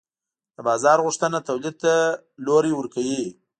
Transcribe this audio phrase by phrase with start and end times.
[0.55, 1.93] د بازار غوښتنه تولید ته
[2.45, 3.23] لوری ورکوي.